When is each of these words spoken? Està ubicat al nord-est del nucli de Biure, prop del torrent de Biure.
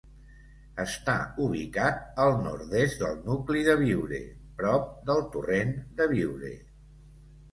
Està 0.83 1.15
ubicat 1.47 1.99
al 2.23 2.31
nord-est 2.45 3.03
del 3.03 3.19
nucli 3.27 3.61
de 3.69 3.75
Biure, 3.81 4.21
prop 4.61 4.89
del 5.11 5.21
torrent 5.35 5.75
de 6.01 6.09
Biure. 6.15 6.55